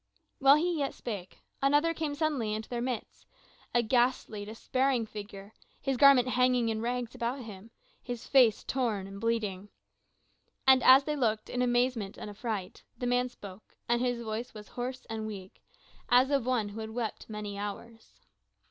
While 0.39 0.55
he 0.55 0.79
yet 0.79 0.95
spake, 0.95 1.41
another 1.61 1.93
came 1.93 2.15
suddenly 2.15 2.55
into 2.55 2.67
their 2.67 2.81
midst, 2.81 3.27
a 3.71 3.83
ghastly, 3.83 4.43
despairing 4.45 5.05
figure, 5.05 5.53
his 5.79 5.95
garments 5.95 6.31
hanging 6.31 6.69
in 6.69 6.81
rags 6.81 7.13
about 7.13 7.41
him, 7.43 7.69
his 8.01 8.25
face 8.25 8.63
torn 8.63 9.05
and 9.05 9.21
bleeding. 9.21 9.69
And 10.65 10.81
as 10.81 11.03
they 11.03 11.15
looked 11.15 11.51
in 11.51 11.61
amazement 11.61 12.17
and 12.17 12.31
affright, 12.31 12.81
the 12.97 13.05
man 13.05 13.29
spoke 13.29 13.77
and 13.87 14.01
his 14.01 14.23
voice 14.23 14.55
was 14.55 14.69
hoarse 14.69 15.05
and 15.05 15.27
weak, 15.27 15.61
as 16.09 16.31
of 16.31 16.47
one 16.47 16.69
who 16.69 16.79
had 16.79 16.89
wept 16.89 17.29
many 17.29 17.59
hours. 17.59 18.21